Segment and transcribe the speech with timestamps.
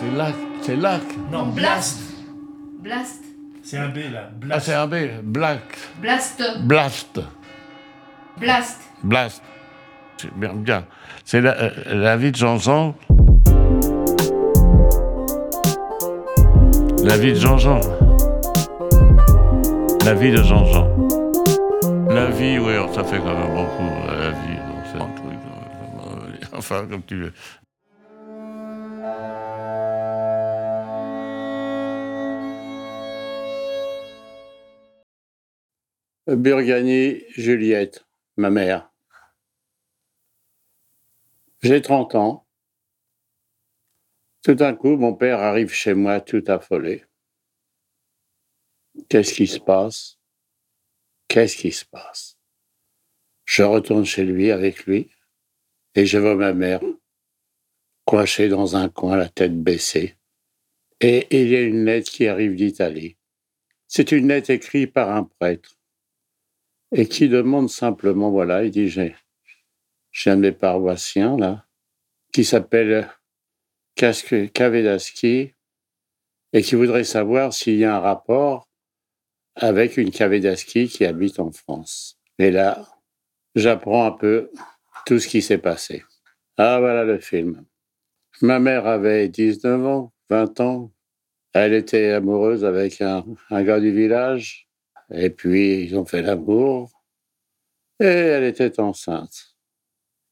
[0.00, 0.34] C'est lac.
[0.62, 1.02] C'est lac.
[1.30, 2.00] Non, Blast.
[2.82, 3.22] blast.
[3.62, 4.28] C'est un B là.
[4.30, 4.66] Ah, Blast.
[4.66, 4.94] c'est un B.
[5.22, 5.60] Black.
[6.00, 6.42] Blast.
[6.62, 7.20] Blast.
[8.38, 8.80] Blast.
[9.02, 9.42] Blast.
[10.16, 10.84] C'est bien, bien.
[11.24, 12.94] C'est la, euh, la vie de Jean-Jean.
[17.04, 17.80] La vie de Jean-Jean.
[20.04, 20.88] La vie de Jean-Jean.
[22.08, 23.90] La vie, oui, ça fait quand même beaucoup.
[24.08, 25.38] euh, La vie, donc c'est un truc.
[26.06, 27.32] euh, Enfin, comme tu veux.
[36.36, 38.88] Burgani Juliette, ma mère.
[41.60, 42.46] J'ai 30 ans.
[44.44, 47.04] Tout d'un coup, mon père arrive chez moi tout affolé.
[49.08, 50.20] Qu'est-ce qui se passe?
[51.26, 52.38] Qu'est-ce qui se passe?
[53.44, 55.10] Je retourne chez lui avec lui
[55.96, 56.80] et je vois ma mère
[58.04, 60.16] coincée dans un coin, la tête baissée.
[61.00, 63.16] Et il y a une lettre qui arrive d'Italie.
[63.88, 65.79] C'est une lettre écrite par un prêtre
[66.92, 69.14] et qui demande simplement, voilà, il dit, j'ai,
[70.10, 71.66] j'ai un de mes paroissiens, là,
[72.32, 73.08] qui s'appelle
[73.94, 75.54] Kavedaski,
[76.52, 78.68] et qui voudrait savoir s'il y a un rapport
[79.54, 82.18] avec une Kavedaski qui habite en France.
[82.38, 82.86] Et là,
[83.54, 84.50] j'apprends un peu
[85.06, 86.02] tout ce qui s'est passé.
[86.56, 87.64] Ah, voilà le film.
[88.42, 90.92] Ma mère avait 19 ans, 20 ans.
[91.52, 94.69] Elle était amoureuse avec un, un gars du village.
[95.12, 96.90] Et puis, ils ont fait l'amour.
[98.00, 99.54] Et elle était enceinte.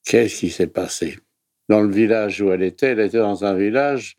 [0.04, 1.18] Qu'est-ce qui s'est passé?
[1.68, 4.16] Dans le village où elle était, elle était dans un village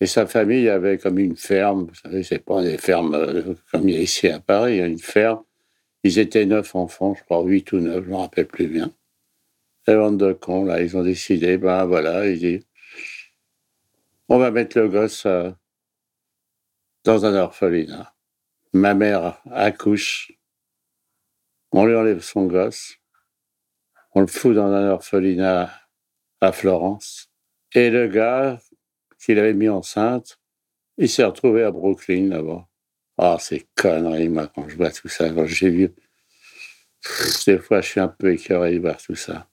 [0.00, 1.86] et sa famille avait comme une ferme.
[1.88, 4.78] Vous savez, c'est pas des fermes euh, comme il y a ici à Paris, il
[4.78, 5.42] y a une ferme.
[6.04, 8.92] Ils étaient neuf enfants, je crois, huit ou neuf, je ne me rappelle plus bien.
[9.88, 12.66] Et bande de cons, là, ils ont décidé, ben voilà, ils disent,
[14.28, 15.50] on va mettre le gosse euh,
[17.04, 18.15] dans un orphelinat
[18.76, 20.32] ma mère accouche,
[21.72, 22.96] on lui enlève son gosse,
[24.14, 25.70] on le fout dans un orphelinat
[26.40, 27.30] à Florence,
[27.74, 28.60] et le gars
[29.18, 30.38] qu'il avait mis enceinte,
[30.98, 32.66] il s'est retrouvé à Brooklyn là-bas.
[33.18, 35.94] Ah, c'est conneries, moi, quand je vois tout ça, quand j'ai vu.
[37.46, 39.48] Des fois, je suis un peu écœuré voir tout ça.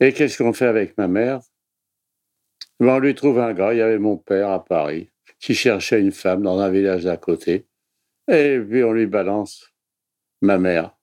[0.00, 1.40] Et qu'est-ce qu'on fait avec ma mère?
[2.78, 6.00] Ben, On lui trouve un gars, il y avait mon père à Paris, qui cherchait
[6.00, 7.66] une femme dans un village d'à côté.
[8.30, 9.72] Et puis on lui balance
[10.40, 10.96] ma mère.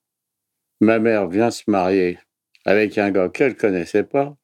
[0.79, 2.19] Ma mère vient se marier
[2.65, 4.38] avec un gars qu'elle connaissait pas.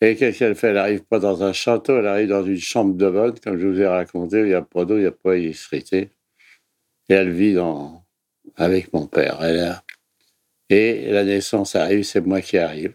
[0.00, 0.68] Et qu'est-ce qu'elle fait?
[0.68, 3.68] Elle arrive pas dans un château, elle arrive dans une chambre de bonne, comme je
[3.68, 6.10] vous ai raconté, où il n'y a pas d'eau, il n'y a pas d'électricité.
[7.08, 7.56] Et elle vit
[8.56, 9.38] avec mon père.
[10.70, 12.94] Et la naissance arrive, c'est moi qui arrive.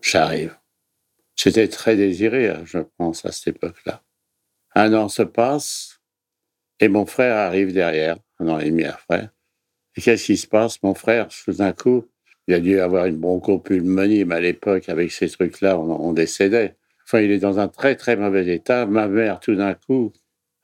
[0.00, 0.56] J'arrive.
[1.36, 4.02] J'étais très désiré, hein, je pense, à cette époque-là.
[4.74, 5.93] Un an se passe,
[6.80, 9.28] et mon frère arrive derrière, un an et demi après.
[9.96, 12.06] Et qu'est-ce qui se passe Mon frère, tout d'un coup,
[12.48, 16.76] il a dû avoir une bronchopulmonie, mais à l'époque, avec ces trucs-là, on, on décédait.
[17.06, 18.86] Enfin, il est dans un très, très mauvais état.
[18.86, 20.12] Ma mère, tout d'un coup,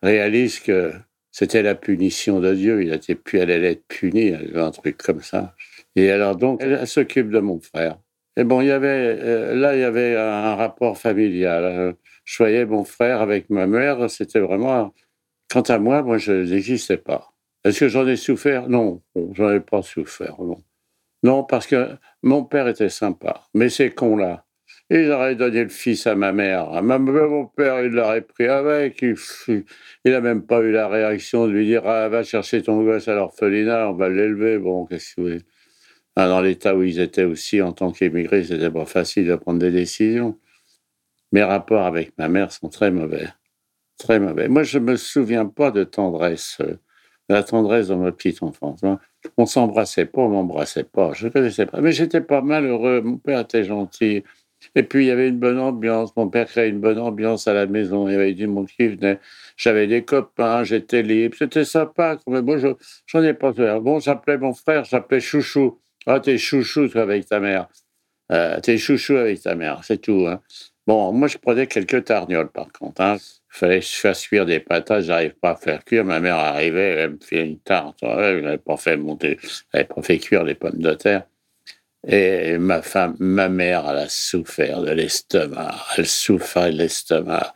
[0.03, 0.93] réalise que
[1.31, 2.83] c'était la punition de Dieu.
[2.83, 5.55] Il était pu, elle allait être punie, un truc comme ça.
[5.97, 7.99] Et alors, donc, elle, s'occupe de mon frère.
[8.37, 11.65] Et bon, il y avait, euh, là, il y avait un rapport familial.
[11.65, 11.93] Euh,
[12.25, 14.95] Je voyais mon frère avec ma mère, c'était vraiment
[15.51, 17.33] Quant à moi, moi, je n'existais pas.
[17.65, 18.69] Est-ce que j'en ai souffert?
[18.69, 19.03] Non,
[19.33, 20.59] j'en ai pas souffert, non.
[21.23, 24.47] Non, parce que mon père était sympa, mais ces cons-là,
[24.89, 26.71] ils auraient donné le fils à ma mère.
[26.73, 29.03] À ma- mon père, il l'aurait pris avec.
[29.03, 29.17] Il,
[30.05, 33.09] il a même pas eu la réaction de lui dire ah, va chercher ton gosse
[33.09, 34.59] à l'orphelinat, on va l'élever.
[34.59, 35.43] Bon, qu'est-ce que vous voulez
[36.17, 39.59] Ah, Dans l'état où ils étaient aussi en tant qu'émigrés, c'était pas facile de prendre
[39.59, 40.39] des décisions.
[41.33, 43.29] Mes rapports avec ma mère sont très mauvais
[44.01, 44.49] très mauvais.
[44.49, 46.75] Moi, je me souviens pas de tendresse, euh,
[47.29, 48.81] de la tendresse dans ma petite enfance.
[49.37, 51.13] On s'embrassait pas, on m'embrassait pas.
[51.15, 53.01] Je connaissais pas, mais j'étais pas malheureux.
[53.03, 54.25] Mon père était gentil.
[54.75, 56.15] Et puis il y avait une bonne ambiance.
[56.17, 58.09] Mon père créait une bonne ambiance à la maison.
[58.09, 59.19] Il y avait du monde qui venait.
[59.57, 61.37] J'avais des copains, j'étais libre.
[61.39, 62.19] C'était sympa.
[62.27, 62.69] Mais je
[63.07, 63.81] j'en ai pas peur.
[63.81, 65.79] Bon, j'appelais mon frère, j'appelais Chouchou.
[66.07, 67.69] Ah, t'es chouchou avec ta mère.
[68.33, 70.27] Euh, t'es chouchou avec ta mère, c'est tout.
[70.29, 70.41] hein.
[70.87, 73.01] Bon, moi, je prenais quelques tarnioles, par contre.
[73.01, 73.17] Hein.
[73.49, 76.05] Fallait que je fasse cuire des patates, j'arrive pas à faire cuire.
[76.05, 77.99] Ma mère arrivait, elle me fait une tarte.
[78.03, 79.39] Elle n'avait pas fait monter,
[79.73, 81.25] elle pas fait cuire les pommes de terre.
[82.07, 85.75] Et ma femme, ma mère, elle a souffert de l'estomac.
[85.99, 87.55] Elle souffrait de l'estomac.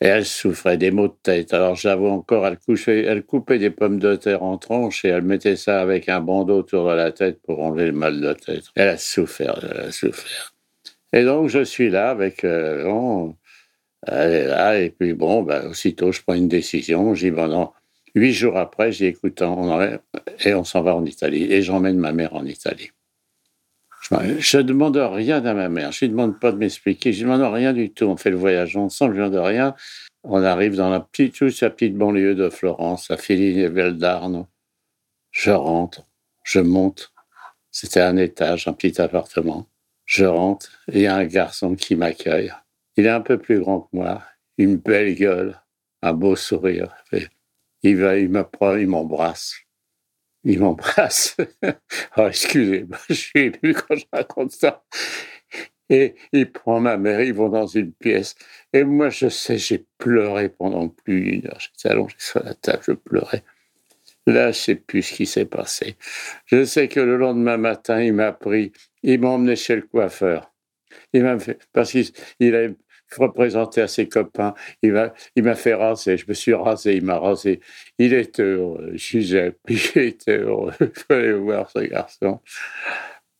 [0.00, 1.54] Et elle souffrait des maux de tête.
[1.54, 5.22] Alors j'avoue encore, elle, couchait, elle coupait des pommes de terre en tranches et elle
[5.22, 8.64] mettait ça avec un bandeau autour de la tête pour enlever le mal de tête.
[8.74, 10.51] Elle a souffert, elle a souffert.
[11.12, 12.44] Et donc je suis là avec...
[12.44, 13.32] euh,
[14.06, 17.14] Elle est là, et puis bon, ben, aussitôt, je prends une décision.
[17.14, 17.72] J'y bon, non.
[18.14, 19.44] Huit jours après, j'ai écouté,
[20.44, 21.44] et on s'en va en Italie.
[21.52, 22.90] Et j'emmène ma mère en Italie.
[24.10, 25.92] Je ne demande rien à ma mère.
[25.92, 27.12] Je ne demande pas de m'expliquer.
[27.12, 28.06] Je ne demande rien du tout.
[28.06, 29.74] On fait le voyage ensemble, je ne demande rien.
[30.24, 34.48] On arrive dans la petite, toute la petite banlieue de Florence, à Féline d'Arno.
[35.30, 36.04] Je rentre,
[36.44, 37.12] je monte.
[37.70, 39.66] C'était un étage, un petit appartement.
[40.12, 42.52] Je rentre et il y a un garçon qui m'accueille.
[42.98, 44.22] Il est un peu plus grand que moi,
[44.58, 45.58] une belle gueule,
[46.02, 46.94] un beau sourire.
[47.82, 48.28] il va, il
[48.88, 49.56] m'embrasse.
[50.44, 51.38] Il m'embrasse.
[52.18, 54.84] oh, excusez-moi, je suis ému quand je raconte ça.
[55.88, 58.34] Et il prend ma mère, ils vont dans une pièce.
[58.74, 61.58] Et moi, je sais, j'ai pleuré pendant plus d'une heure.
[61.58, 63.44] J'étais allongé sur la table, je pleurais.
[64.26, 65.96] Là, je sais plus ce qui s'est passé.
[66.46, 68.72] Je sais que le lendemain matin, il m'a pris,
[69.02, 70.52] il m'a emmené chez le coiffeur.
[71.12, 72.68] Il m'a fait, parce qu'il a
[73.18, 76.16] représenté à ses copains, il m'a, il m'a fait raser.
[76.16, 77.60] Je me suis rasé, il m'a rasé.
[77.98, 80.72] Il était heureux, Gisèle, il était heureux.
[80.80, 82.40] Il fallait voir ce garçon.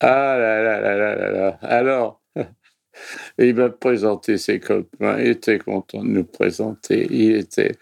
[0.00, 1.58] Ah là là là là là là.
[1.62, 2.22] Alors,
[3.38, 7.06] il m'a présenté ses copains, il était content de nous présenter.
[7.10, 7.72] Il était,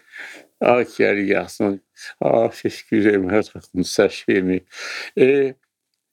[0.61, 1.79] oh, quel garçon.
[2.21, 4.63] Oh, excusez-moi, je raconte ça chez mais.
[5.15, 5.55] Et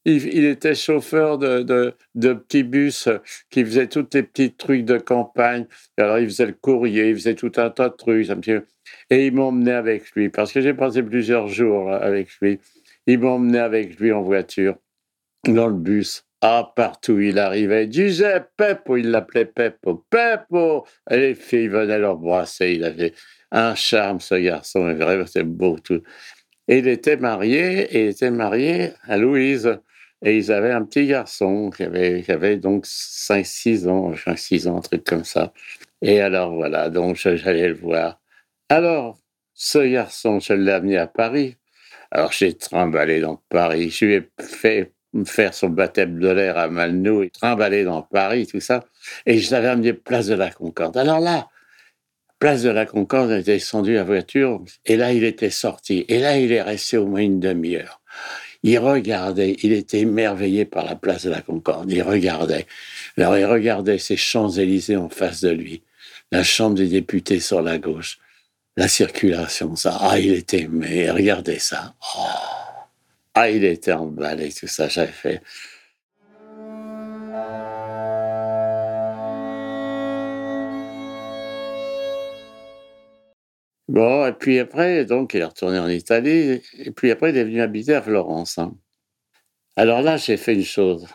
[0.04, 3.08] il, était chauffeur de, de, petits bus
[3.50, 5.66] qui faisait tous les petits trucs de campagne.
[5.96, 8.28] Alors, il faisait le courrier, il faisait tout un tas de trucs.
[9.10, 12.60] Et il m'emmenait avec lui, parce que j'ai passé plusieurs jours avec lui.
[13.06, 14.76] Il m'emmenait avec lui en voiture,
[15.46, 16.27] dans le bus.
[16.40, 20.86] Ah, partout il arrivait, Giuseppe Peppo, il l'appelait Peppo, Peppo.
[21.10, 22.72] Et les filles venaient l'embrasser.
[22.74, 23.12] Il avait
[23.50, 24.96] un charme, ce garçon,
[25.26, 26.02] c'était beau tout.
[26.68, 29.78] Il était marié, et il était marié à Louise.
[30.22, 34.78] Et ils avaient un petit garçon qui avait, qui avait donc 5-6 ans, 5-6 ans,
[34.78, 35.52] un truc comme ça.
[36.02, 38.20] Et alors voilà, donc j'allais le voir.
[38.68, 39.18] Alors,
[39.54, 41.56] ce garçon, je l'ai amené à Paris.
[42.10, 43.90] Alors j'ai trimballé dans Paris.
[43.90, 44.92] Je lui ai fait
[45.24, 48.84] faire son baptême de l'air à Malnou et trimballer dans Paris, tout ça.
[49.26, 50.96] Et je l'avais amené place de la Concorde.
[50.96, 51.48] Alors là,
[52.38, 56.04] place de la Concorde, était descendu à voiture et là, il était sorti.
[56.08, 58.00] Et là, il est resté au moins une demi-heure.
[58.62, 61.90] Il regardait, il était émerveillé par la place de la Concorde.
[61.90, 62.66] Il regardait.
[63.16, 65.82] Alors, il regardait ces Champs-Élysées en face de lui,
[66.32, 68.18] la Chambre des députés sur la gauche,
[68.76, 69.98] la circulation, ça.
[70.00, 71.94] Ah, il était mais regardez ça.
[72.16, 72.67] Oh.
[73.40, 75.40] Ah, il était emballé, tout ça, j'avais fait.
[83.86, 87.44] Bon, et puis après, donc, il est retourné en Italie, et puis après, il est
[87.44, 88.58] venu habiter à Florence.
[88.58, 88.74] Hein.
[89.76, 91.06] Alors là, j'ai fait une chose.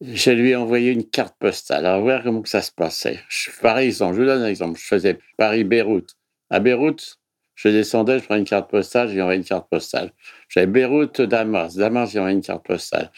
[0.00, 1.86] Je lui envoyé une carte postale.
[1.86, 3.18] Alors, voir comment ça se passait.
[3.28, 4.78] Je, par exemple, je vous donne un exemple.
[4.78, 6.16] Je faisais Paris-Beyrouth.
[6.50, 7.17] À Beyrouth,
[7.58, 10.12] je descendais, je prenais une carte postale, j'ai envoyé une carte postale.
[10.48, 11.74] J'avais Beyrouth-Damas.
[11.74, 13.10] Damas, j'ai envoyé une carte postale.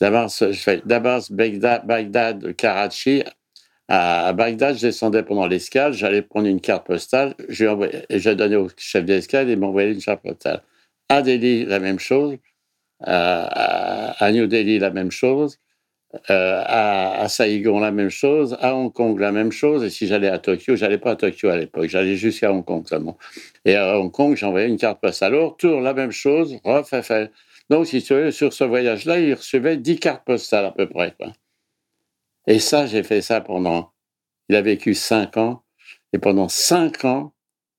[0.00, 3.24] Damas, je Damas, Bagdad, Karachi,
[3.88, 9.04] à Bagdad, je descendais pendant l'escale, j'allais prendre une carte postale, j'ai donné au chef
[9.04, 10.62] d'escale et il m'envoyait une carte postale.
[11.08, 12.36] À Delhi, la même chose.
[13.00, 15.58] À, New Delhi, la même chose.
[16.28, 18.56] Euh, à, à, Saigon, la même chose.
[18.60, 19.84] À Hong Kong, la même chose.
[19.84, 22.86] Et si j'allais à Tokyo, j'allais pas à Tokyo à l'époque, j'allais jusqu'à Hong Kong
[22.88, 23.16] seulement.
[23.64, 25.34] Et à Hong Kong, j'envoyais une carte postale.
[25.34, 27.30] Alors, retour, la même chose, refait.
[27.68, 31.14] Donc, si tu veux, sur ce voyage-là, il recevait 10 cartes postales à peu près.
[32.48, 33.92] Et ça, j'ai fait ça pendant.
[34.48, 35.62] Il a vécu cinq ans.
[36.12, 37.32] Et pendant cinq ans,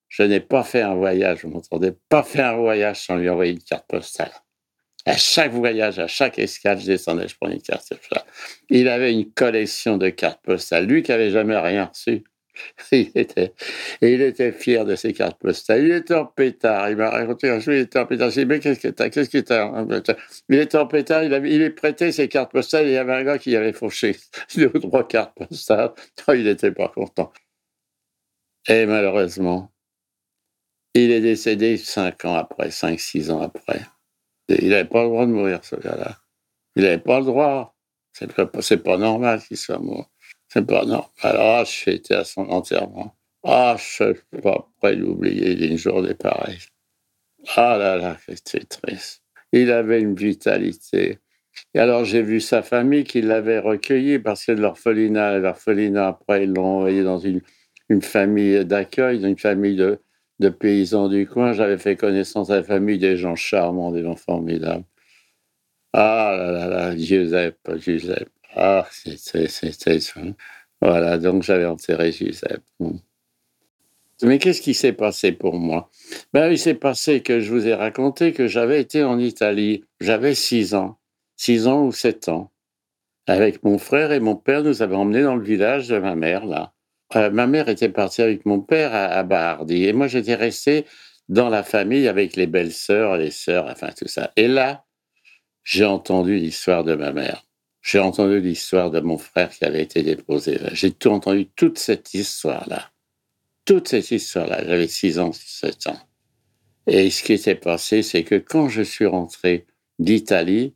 [0.08, 3.52] je n'ai pas fait un voyage, vous m'entendez, pas fait un voyage sans lui envoyer
[3.52, 4.32] une carte postale.
[5.06, 7.92] À chaque voyage, à chaque escale, je descendais, je prenais une carte.
[8.70, 10.86] Il avait une collection de cartes postales.
[10.86, 12.24] Lui qui n'avait jamais rien reçu,
[12.92, 13.54] il était,
[14.02, 15.86] il était fier de ses cartes postales.
[15.86, 16.90] Il était en pétard.
[16.90, 18.30] Il m'a raconté un jour, il était en pétard.
[18.30, 19.10] J'ai dit, mais qu'est-ce que t'as?
[19.10, 19.38] Qu'est-ce que
[20.50, 23.24] Il était en pétard, il, avait, il prêté ses cartes postales il y avait un
[23.24, 24.16] gars qui avait fauché
[24.56, 25.94] deux ou trois cartes postales.
[26.28, 27.32] Oh, il n'était pas content.
[28.68, 29.72] Et malheureusement,
[30.94, 33.82] il est décédé cinq ans après, cinq, six ans après.
[34.60, 36.18] Il n'avait pas le droit de mourir, ce gars-là.
[36.76, 37.76] Il n'avait pas le droit.
[38.14, 40.10] C'est pas, pas normal qu'il soit mort.
[40.50, 41.06] C'est pas non.
[41.22, 43.16] Alors, j'ai été à son enterrement.
[43.44, 46.60] Ah, je ne suis pas prêt d'oublier d'une journée pareille.
[47.56, 49.24] Ah là là, c'était triste.
[49.52, 51.20] Il avait une vitalité.
[51.74, 56.44] Et alors, j'ai vu sa famille qui l'avait recueilli parce que de l'orphelinat, l'orphelinat, après,
[56.44, 57.42] ils l'ont envoyé dans une,
[58.02, 60.00] famille d'accueil, une famille de,
[60.42, 61.54] de paysans du coin.
[61.54, 64.84] J'avais fait connaissance à la famille des gens charmants, des gens formidables.
[65.94, 68.30] Ah là là là, Giuseppe, Giuseppe.
[68.56, 69.48] Ah, c'était.
[70.82, 72.64] Voilà, donc j'avais enterré Giuseppe.
[74.24, 75.90] Mais qu'est-ce qui s'est passé pour moi?
[76.34, 79.84] Ben, Il s'est passé que je vous ai raconté que j'avais été en Italie.
[80.00, 80.98] J'avais six ans,
[81.36, 82.52] six ans ou sept ans.
[83.28, 86.46] Avec mon frère et mon père, nous avons emmené dans le village de ma mère,
[86.46, 86.74] là.
[87.16, 89.86] Euh, ma mère était partie avec mon père à, à Bardi.
[89.86, 90.86] Et moi, j'étais resté
[91.30, 94.32] dans la famille avec les belles-sœurs, les sœurs, enfin tout ça.
[94.36, 94.86] Et là,
[95.64, 97.46] j'ai entendu l'histoire de ma mère.
[97.82, 100.60] J'ai entendu l'histoire de mon frère qui avait été déposé.
[100.74, 102.92] J'ai tout entendu, toute cette histoire-là.
[103.66, 104.64] Toute cette histoire-là.
[104.66, 106.00] J'avais 6 ans, 7 ans.
[106.88, 109.66] Et ce qui s'est passé, c'est que quand je suis rentré
[110.00, 110.76] d'Italie,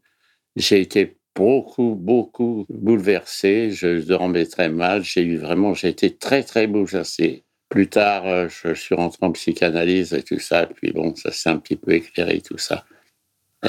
[0.55, 3.71] j'ai été beaucoup, beaucoup bouleversé.
[3.71, 5.03] Je dormais très mal.
[5.03, 7.43] J'ai eu vraiment, j'ai été très, très bouleversé.
[7.69, 10.67] Plus tard, euh, je suis rentré en psychanalyse et tout ça.
[10.67, 12.85] Puis bon, ça s'est un petit peu éclairé, tout ça.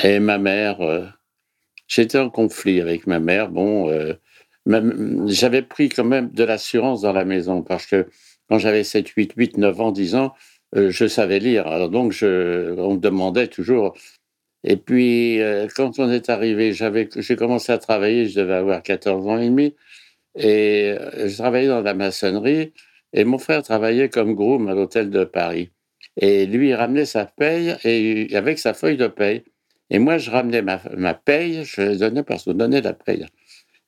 [0.03, 1.07] Et ma mère, euh,
[1.89, 3.51] j'étais en conflit avec ma mère.
[3.51, 4.15] Bon, euh,
[5.27, 8.07] j'avais pris quand même de l'assurance dans la maison parce que
[8.49, 10.35] quand j'avais 7, 8, 8, 9 ans, 10 ans,
[10.77, 11.67] euh, je savais lire.
[11.67, 13.97] Alors donc, je, on me demandait toujours.
[14.69, 19.27] Et puis, euh, quand on est arrivé, j'ai commencé à travailler, je devais avoir 14
[19.29, 19.77] ans et demi,
[20.37, 22.73] et euh, je travaillais dans la maçonnerie,
[23.13, 25.71] et mon frère travaillait comme groom à l'hôtel de Paris.
[26.17, 29.45] Et lui, il ramenait sa paye, et avec sa feuille de paye.
[29.91, 33.25] Et moi, je ramenais ma, ma paye, je donnais parce qu'on donnait la paye.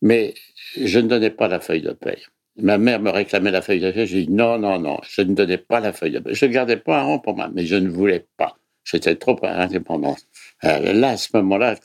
[0.00, 0.35] Mais
[0.76, 2.23] je ne donnais pas la feuille de paye.
[2.56, 4.06] Ma mère me réclamait la feuille de paie.
[4.06, 6.35] J'ai dit non, non, non, je ne donnais pas la feuille de paie.
[6.35, 8.56] Je ne gardais pas un rang pour moi, mais je ne voulais pas.
[8.85, 10.25] J'étais trop indépendante.
[10.64, 11.76] Euh, là, à ce moment-là,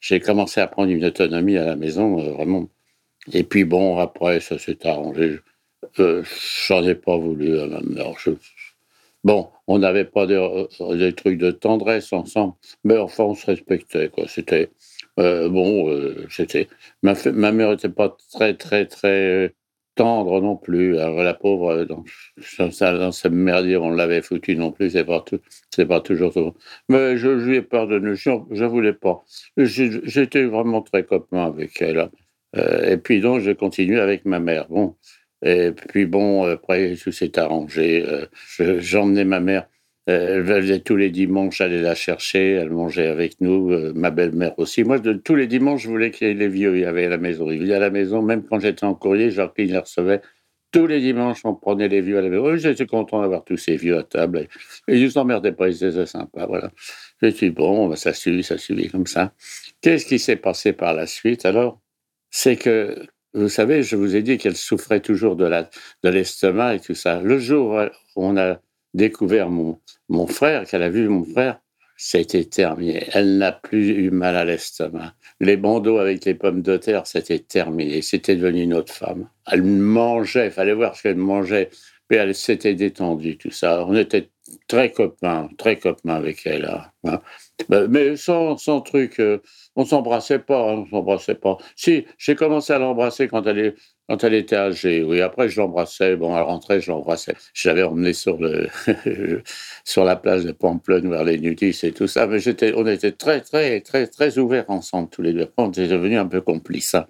[0.00, 2.68] j'ai commencé à prendre une autonomie à la maison, euh, vraiment.
[3.32, 5.38] Et puis bon, après, ça s'est arrangé.
[5.98, 6.22] Euh,
[6.66, 8.14] J'en ai pas voulu à ma mère.
[9.24, 14.10] Bon, on n'avait pas des, trucs de tendresse ensemble, mais enfin, on se respectait.
[14.26, 14.70] C'était
[15.20, 16.68] euh, bon, euh, c'était
[17.02, 17.14] ma
[17.52, 19.54] mère n'était pas très, très, très
[19.94, 20.98] tendre non plus.
[20.98, 22.04] Alors, la pauvre, dans,
[22.58, 25.24] dans ce merdier, on l'avait foutu non plus, c'est pas,
[25.70, 26.54] c'est pas toujours.
[26.88, 29.24] Mais je, lui ai pardonné, je, je voulais pas.
[29.56, 31.98] J'étais vraiment très copain avec elle.
[31.98, 32.10] Hein.
[32.56, 34.68] Euh, et puis donc, je continue avec ma mère.
[34.68, 34.96] Bon.
[35.44, 38.04] Et puis bon, après, tout s'est arrangé.
[38.06, 38.26] Euh,
[38.80, 39.66] j'emmenais ma mère
[40.06, 44.58] elle venait tous les dimanches, aller la chercher, elle mangeait avec nous, euh, ma belle-mère
[44.58, 44.82] aussi.
[44.82, 47.06] Moi, de, tous les dimanches, je voulais qu'il y ait les vieux, il y avait
[47.06, 47.50] à la maison.
[47.50, 50.20] Il y à la maison, même quand j'étais en courrier, qu'il les recevait.
[50.72, 52.56] Tous les dimanches, on prenait les vieux à la maison.
[52.56, 54.48] J'étais content d'avoir tous ces vieux à table.
[54.88, 56.72] Et, ils ne s'emmerdaient pas, ils étaient sympas, voilà.
[57.22, 59.32] J'ai dit, bon, ben, ça suit, ça suit comme ça.
[59.82, 61.80] Qu'est-ce qui s'est passé par la suite, alors
[62.30, 65.48] C'est que, vous savez, je vous ai dit qu'elle souffrait toujours de
[66.08, 67.20] l'estomac et tout ça.
[67.20, 67.78] Le jour
[68.16, 68.58] où on a
[68.94, 71.60] découvert mon, mon frère, qu'elle a vu mon frère,
[71.96, 73.06] c'était terminé.
[73.12, 75.14] Elle n'a plus eu mal à l'estomac.
[75.40, 78.02] Les bandeaux avec les pommes de terre, c'était terminé.
[78.02, 79.28] C'était devenu une autre femme.
[79.46, 81.70] Elle mangeait, il fallait voir ce qu'elle mangeait,
[82.10, 83.84] mais elle s'était détendue, tout ça.
[83.86, 84.30] On était
[84.68, 86.68] très copains, très copains avec elle.
[87.04, 87.20] Hein.
[87.68, 89.38] Ben, mais sans, sans truc, euh,
[89.76, 91.58] on s'embrassait pas, hein, on s'embrassait pas.
[91.76, 93.74] Si, j'ai commencé à l'embrasser quand elle est,
[94.08, 95.20] quand elle était âgée, oui.
[95.20, 96.16] Après, je l'embrassais.
[96.16, 97.34] Bon, elle rentrait, je l'embrassais.
[97.54, 98.68] Je l'avais emmené sur, le
[99.84, 102.26] sur la place de Pamplonne vers les nudis et tout ça.
[102.26, 102.40] Mais
[102.74, 105.50] on était très, très, très, très ouverts ensemble, tous les deux.
[105.56, 106.94] On était devenus un peu complices.
[106.94, 107.06] Hein.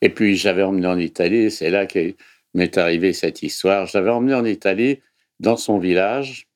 [0.00, 1.50] Et puis, j'avais emmené en Italie.
[1.50, 2.16] C'est là qu'est
[2.54, 3.86] m'est arrivée cette histoire.
[3.86, 5.00] J'avais emmené en Italie,
[5.40, 6.46] dans son village.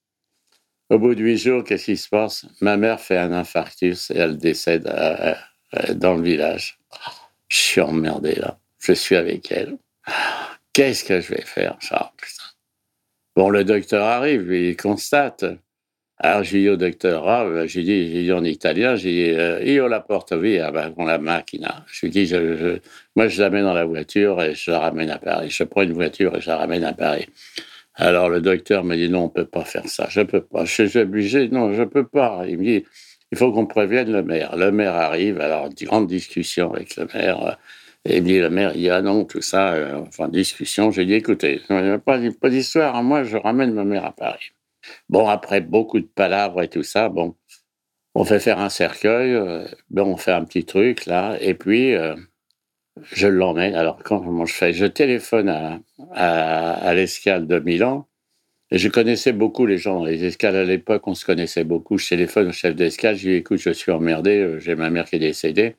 [0.90, 2.46] Au bout de huit jours, qu'est-ce qui se passe?
[2.60, 5.34] Ma mère fait un infarctus et elle décède euh,
[5.74, 6.78] euh, dans le village.
[7.48, 9.76] Je suis emmerdé là je suis avec elle.
[10.72, 12.12] Qu'est-ce que je vais faire, ça
[13.34, 15.44] Bon, le docteur arrive, il constate.
[16.18, 20.00] Alors, j'ai dit au docteur, ah, j'ai dit, en italien, j'ai dit, euh, io la
[20.00, 21.84] porte via con la macchina.
[21.88, 22.78] Je lui dis, je,
[23.16, 25.50] moi, je la mets dans la voiture et je la ramène à Paris.
[25.50, 27.26] Je prends une voiture et je la ramène à Paris.
[27.94, 30.06] Alors, le docteur me dit, non, on peut pas faire ça.
[30.08, 30.64] Je peux pas.
[30.64, 31.48] Je suis obligé.
[31.48, 32.44] Non, je peux pas.
[32.48, 32.84] Il me dit,
[33.32, 34.56] il faut qu'on prévienne le maire.
[34.56, 35.40] Le maire arrive.
[35.40, 37.58] Alors, grande discussion avec le maire.
[38.08, 40.90] Et dit la mère, il dit, ah non, tout ça, euh, enfin, discussion.
[40.90, 41.60] J'ai dit, écoutez,
[42.04, 44.52] pas, pas d'histoire, moi, je ramène ma mère à Paris.
[45.08, 47.34] Bon, après beaucoup de palabres et tout ça, bon,
[48.14, 52.14] on fait faire un cercueil, euh, on fait un petit truc, là, et puis, euh,
[53.12, 53.74] je l'emmène.
[53.74, 54.72] Alors, comment je fais?
[54.72, 55.80] Je téléphone à,
[56.12, 58.06] à, l'escale de Milan,
[58.70, 61.98] et je connaissais beaucoup les gens les escales à l'époque, on se connaissait beaucoup.
[61.98, 65.06] Je téléphone au chef d'escale, je lui dis, écoute, je suis emmerdé, j'ai ma mère
[65.06, 65.76] qui est décédée.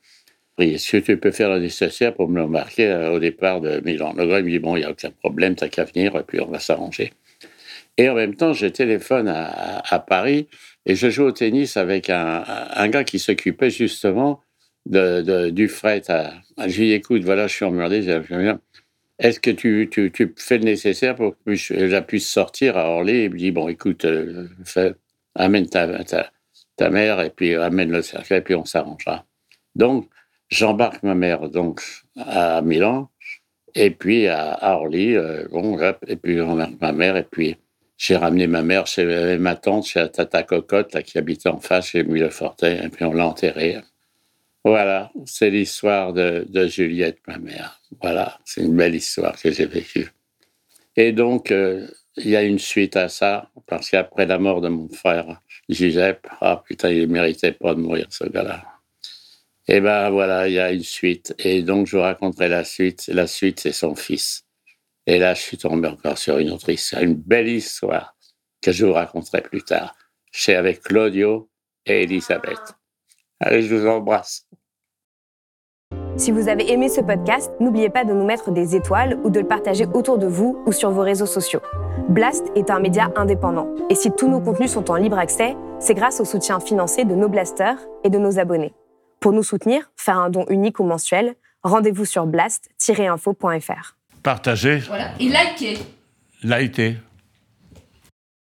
[0.57, 4.13] Est-ce que tu peux faire le nécessaire pour me l'embarquer euh, au départ de Milan
[4.17, 6.41] Le gars me dit Bon, il n'y a aucun problème, t'as qu'à venir, et puis
[6.41, 7.13] on va s'arranger.
[7.97, 10.47] Et en même temps, je téléphone à, Paris
[10.85, 14.41] et je joue au tennis avec un, gars qui s'occupait justement
[14.85, 16.03] de, du fret.
[16.09, 16.33] À,
[16.67, 18.03] je lui dis Écoute, voilà, je suis emmerdé,
[19.19, 23.23] est-ce que tu, tu, fais le nécessaire pour que je puisse sortir à Orly?
[23.23, 24.47] Il me dit, bon, écoute, euh,
[25.33, 26.31] amène ta, ta,
[26.75, 29.25] ta, mère et puis amène le cercueil et puis on s'arrangera.
[29.75, 30.07] Donc,
[30.49, 31.81] j'embarque ma mère donc
[32.17, 33.09] à Milan
[33.75, 35.47] et puis à, Orly, euh,
[36.07, 37.57] et puis j'embarque ma mère et puis
[37.97, 42.03] j'ai ramené ma mère chez ma tante, chez Tata Cocotte, qui habitait en face, chez
[42.03, 43.77] Mille-Fortin, et puis on l'a enterrée.
[44.63, 47.81] Voilà, c'est l'histoire de, de, Juliette, ma mère.
[48.01, 50.11] Voilà, c'est une belle histoire que j'ai vécue.
[50.95, 51.87] Et donc, euh,
[52.17, 56.27] il y a une suite à ça, parce qu'après la mort de mon frère, Giuseppe,
[56.41, 58.63] ah putain, il méritait pas de mourir, ce gars-là.
[59.67, 61.35] Et ben voilà, il y a une suite.
[61.39, 63.07] Et donc, je vous raconterai la suite.
[63.07, 64.45] La suite, c'est son fils.
[65.05, 68.15] Et là, je suis tombé encore sur une autre histoire, une belle histoire
[68.61, 69.95] que je vous raconterai plus tard.
[70.31, 71.49] C'est avec Claudio
[71.85, 72.75] et Elisabeth.
[73.39, 74.47] Allez, je vous embrasse.
[76.17, 79.39] Si vous avez aimé ce podcast, n'oubliez pas de nous mettre des étoiles ou de
[79.39, 81.61] le partager autour de vous ou sur vos réseaux sociaux.
[82.09, 85.93] Blast est un média indépendant et si tous nos contenus sont en libre accès, c'est
[85.93, 88.73] grâce au soutien financier de nos blasters et de nos abonnés.
[89.19, 93.95] Pour nous soutenir, faire un don unique ou mensuel, rendez-vous sur blast-info.fr.
[94.23, 94.79] Partagez.
[94.87, 95.11] Voilà.
[95.19, 95.77] Et likez.
[96.43, 96.97] Likez.